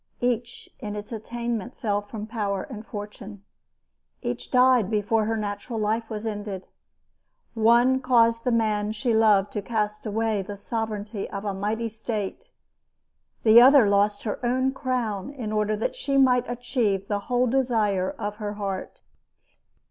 [0.19, 3.43] Each, in its attainment, fell from power and fortune.
[4.23, 6.67] Each died before her natural life was ended.
[7.53, 12.51] One caused the man she loved to cast away the sovereignty of a mighty state.
[13.43, 18.09] The other lost her own crown in order that she might achieve the whole desire
[18.09, 19.01] of her heart.